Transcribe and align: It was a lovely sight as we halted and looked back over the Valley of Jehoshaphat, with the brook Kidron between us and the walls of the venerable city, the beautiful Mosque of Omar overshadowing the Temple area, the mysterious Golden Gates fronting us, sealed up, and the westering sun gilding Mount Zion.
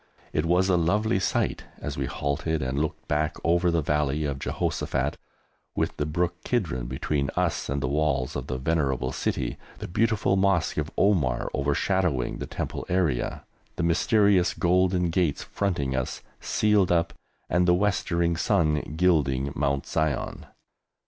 It 0.33 0.47
was 0.47 0.67
a 0.67 0.77
lovely 0.77 1.19
sight 1.19 1.65
as 1.79 1.95
we 1.95 2.07
halted 2.07 2.63
and 2.63 2.79
looked 2.79 3.07
back 3.07 3.35
over 3.43 3.69
the 3.69 3.83
Valley 3.83 4.25
of 4.25 4.39
Jehoshaphat, 4.39 5.15
with 5.75 5.95
the 5.97 6.07
brook 6.07 6.43
Kidron 6.43 6.87
between 6.87 7.29
us 7.35 7.69
and 7.69 7.83
the 7.83 7.87
walls 7.87 8.35
of 8.35 8.47
the 8.47 8.57
venerable 8.57 9.11
city, 9.11 9.59
the 9.77 9.87
beautiful 9.87 10.35
Mosque 10.35 10.77
of 10.77 10.89
Omar 10.97 11.51
overshadowing 11.53 12.39
the 12.39 12.47
Temple 12.47 12.83
area, 12.89 13.45
the 13.75 13.83
mysterious 13.83 14.55
Golden 14.55 15.11
Gates 15.11 15.43
fronting 15.43 15.95
us, 15.95 16.23
sealed 16.39 16.91
up, 16.91 17.13
and 17.47 17.67
the 17.67 17.75
westering 17.75 18.35
sun 18.35 18.95
gilding 18.97 19.53
Mount 19.55 19.85
Zion. 19.85 20.47